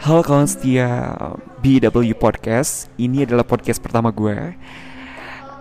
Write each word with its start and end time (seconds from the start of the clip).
Halo 0.00 0.24
kawan 0.24 0.48
setia 0.48 1.12
BW 1.60 2.16
Podcast. 2.16 2.88
Ini 2.96 3.28
adalah 3.28 3.44
podcast 3.44 3.84
pertama 3.84 4.08
gue. 4.08 4.56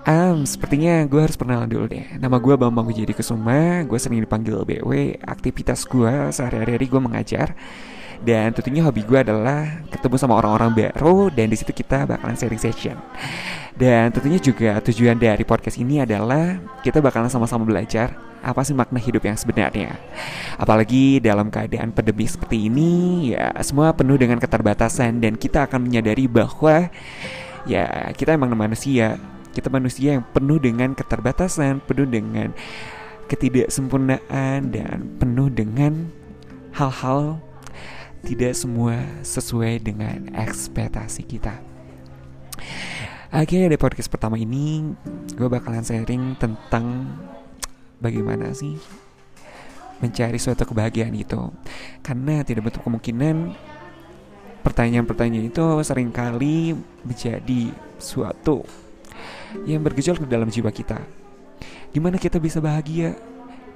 Um, 0.08 0.48
Sepertinya 0.48 1.04
gue 1.12 1.20
harus 1.20 1.36
perkenalan 1.36 1.68
dulu 1.68 1.92
deh. 1.92 2.08
Nama 2.16 2.40
gue 2.40 2.56
Bambang 2.56 2.88
Wijedi 2.88 3.12
Kusuma. 3.12 3.84
Gue 3.84 4.00
sering 4.00 4.24
dipanggil 4.24 4.64
BW 4.64 5.20
Aktivitas 5.28 5.84
gue 5.84 6.32
sehari-hari 6.32 6.88
gue 6.88 7.02
mengajar 7.04 7.52
dan 8.20 8.52
tentunya 8.52 8.84
hobi 8.84 9.08
gue 9.08 9.20
adalah 9.24 9.84
ketemu 9.88 10.16
sama 10.20 10.36
orang-orang 10.36 10.76
baru 10.76 11.32
dan 11.32 11.48
di 11.48 11.56
situ 11.56 11.72
kita 11.72 12.04
bakalan 12.04 12.36
sharing 12.36 12.60
session. 12.60 13.00
Dan 13.80 14.12
tentunya 14.12 14.40
juga 14.44 14.84
tujuan 14.84 15.16
dari 15.16 15.48
podcast 15.48 15.80
ini 15.80 16.04
adalah 16.04 16.60
kita 16.84 17.00
bakalan 17.00 17.32
sama-sama 17.32 17.64
belajar 17.64 18.12
apa 18.44 18.60
sih 18.64 18.76
makna 18.76 19.00
hidup 19.00 19.24
yang 19.24 19.40
sebenarnya. 19.40 19.96
Apalagi 20.60 21.24
dalam 21.24 21.48
keadaan 21.48 21.96
pandemi 21.96 22.28
seperti 22.28 22.68
ini, 22.68 22.92
ya 23.36 23.56
semua 23.64 23.96
penuh 23.96 24.20
dengan 24.20 24.40
keterbatasan 24.40 25.24
dan 25.24 25.40
kita 25.40 25.64
akan 25.68 25.88
menyadari 25.88 26.28
bahwa 26.28 26.92
ya 27.64 28.12
kita 28.16 28.36
emang 28.36 28.52
manusia, 28.56 29.16
kita 29.56 29.72
manusia 29.72 30.20
yang 30.20 30.26
penuh 30.28 30.60
dengan 30.60 30.92
keterbatasan, 30.92 31.80
penuh 31.84 32.08
dengan 32.08 32.52
ketidaksempurnaan 33.32 34.76
dan 34.76 35.08
penuh 35.22 35.48
dengan 35.48 36.12
hal-hal 36.76 37.40
tidak 38.24 38.54
semua 38.56 39.00
sesuai 39.24 39.80
dengan 39.80 40.32
ekspektasi 40.36 41.24
kita. 41.24 41.56
Oke, 43.30 43.70
di 43.70 43.78
podcast 43.78 44.10
pertama 44.10 44.36
ini 44.42 44.90
gue 45.38 45.48
bakalan 45.48 45.86
sharing 45.86 46.34
tentang 46.36 47.06
bagaimana 48.02 48.52
sih 48.58 48.76
mencari 50.02 50.40
suatu 50.42 50.66
kebahagiaan 50.66 51.14
itu. 51.14 51.54
Karena 52.02 52.42
tidak 52.42 52.72
bentuk 52.72 52.84
kemungkinan 52.84 53.54
pertanyaan-pertanyaan 54.66 55.48
itu 55.48 55.64
sering 55.86 56.12
kali 56.12 56.76
menjadi 57.06 57.72
suatu 58.02 58.66
yang 59.64 59.80
bergejolak 59.86 60.26
di 60.26 60.32
dalam 60.32 60.50
jiwa 60.52 60.74
kita. 60.74 61.00
Gimana 61.94 62.20
kita 62.20 62.42
bisa 62.42 62.60
bahagia? 62.60 63.16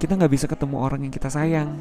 Kita 0.02 0.20
nggak 0.20 0.34
bisa 0.34 0.46
ketemu 0.50 0.76
orang 0.82 1.08
yang 1.08 1.14
kita 1.14 1.32
sayang 1.32 1.78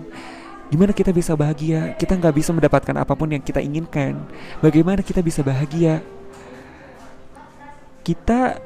Gimana 0.73 0.97
kita 0.97 1.13
bisa 1.13 1.37
bahagia? 1.37 1.93
Kita 2.01 2.17
nggak 2.17 2.33
bisa 2.33 2.49
mendapatkan 2.57 2.97
apa 2.97 3.13
pun 3.13 3.29
yang 3.29 3.45
kita 3.45 3.61
inginkan. 3.61 4.17
Bagaimana 4.65 5.05
kita 5.05 5.21
bisa 5.21 5.45
bahagia? 5.45 6.01
Kita 8.01 8.57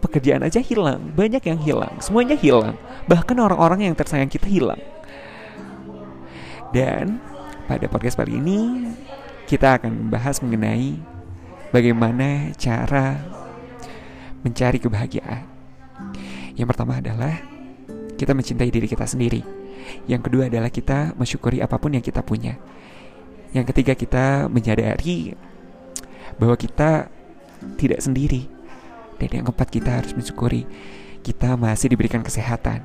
pekerjaan 0.00 0.40
aja 0.48 0.64
hilang, 0.64 1.12
banyak 1.12 1.44
yang 1.44 1.60
hilang, 1.60 1.92
semuanya 2.00 2.40
hilang. 2.40 2.80
Bahkan 3.04 3.36
orang-orang 3.36 3.84
yang 3.84 3.92
tersayang 3.92 4.32
kita 4.32 4.48
hilang. 4.48 4.80
Dan 6.72 7.20
pada 7.68 7.84
podcast 7.84 8.16
kali 8.16 8.40
ini 8.40 8.88
kita 9.44 9.76
akan 9.76 10.08
membahas 10.08 10.40
mengenai 10.40 10.96
bagaimana 11.68 12.56
cara 12.56 13.20
mencari 14.40 14.80
kebahagiaan. 14.80 15.44
Yang 16.56 16.68
pertama 16.72 16.96
adalah 16.96 17.51
kita 18.22 18.38
mencintai 18.38 18.70
diri 18.70 18.86
kita 18.86 19.02
sendiri. 19.02 19.42
Yang 20.06 20.30
kedua 20.30 20.46
adalah 20.46 20.70
kita 20.70 21.18
mensyukuri 21.18 21.58
apa 21.58 21.74
pun 21.82 21.98
yang 21.98 22.04
kita 22.06 22.22
punya. 22.22 22.54
Yang 23.50 23.74
ketiga 23.74 23.98
kita 23.98 24.46
menyadari 24.46 25.34
bahwa 26.38 26.54
kita 26.54 27.10
tidak 27.74 27.98
sendiri. 27.98 28.46
Dan 29.18 29.42
yang 29.42 29.44
keempat 29.50 29.68
kita 29.74 29.90
harus 29.90 30.14
mensyukuri 30.14 30.62
kita 31.22 31.54
masih 31.54 31.90
diberikan 31.94 32.22
kesehatan. 32.22 32.82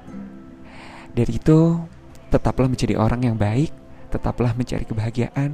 Dari 1.14 1.42
itu 1.42 1.82
tetaplah 2.30 2.70
menjadi 2.70 2.94
orang 2.98 3.26
yang 3.26 3.38
baik, 3.38 3.74
tetaplah 4.14 4.54
mencari 4.54 4.86
kebahagiaan, 4.86 5.50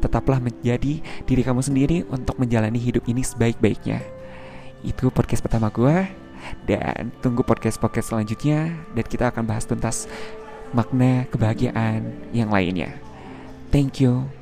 tetaplah 0.00 0.40
menjadi 0.40 1.04
diri 1.28 1.42
kamu 1.44 1.60
sendiri 1.60 1.96
untuk 2.08 2.40
menjalani 2.40 2.80
hidup 2.80 3.04
ini 3.08 3.20
sebaik-baiknya. 3.20 4.00
Itu 4.80 5.12
podcast 5.12 5.44
pertama 5.44 5.68
gue 5.68 6.21
dan 6.66 7.14
tunggu 7.20 7.46
podcast-podcast 7.46 8.14
selanjutnya 8.14 8.74
dan 8.92 9.04
kita 9.06 9.30
akan 9.30 9.44
bahas 9.46 9.64
tuntas 9.64 10.10
makna 10.72 11.28
kebahagiaan 11.28 12.10
yang 12.32 12.48
lainnya. 12.48 12.96
Thank 13.72 14.00
you. 14.00 14.41